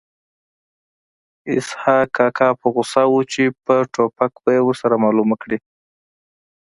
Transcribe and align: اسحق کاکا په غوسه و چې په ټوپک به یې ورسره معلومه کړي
اسحق 1.55 2.07
کاکا 2.15 2.49
په 2.59 2.67
غوسه 2.73 3.03
و 3.07 3.15
چې 3.31 3.43
په 3.65 3.75
ټوپک 3.93 4.33
به 4.43 4.49
یې 4.55 4.61
ورسره 4.65 4.95
معلومه 5.03 5.35
کړي 5.43 5.57